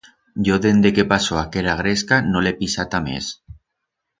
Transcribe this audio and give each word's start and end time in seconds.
Yo 0.45 0.55
dende 0.63 0.93
que 0.95 1.05
pasó 1.13 1.37
aquera 1.37 1.75
gresca 1.81 2.23
no 2.31 2.41
la 2.41 2.49
he 2.53 2.57
pisata 2.63 3.03
mes 3.11 3.25